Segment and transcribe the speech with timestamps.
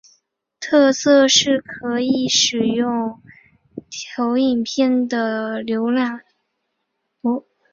[0.59, 3.21] 特色是可以使用
[4.17, 6.23] 投影片的模式浏览。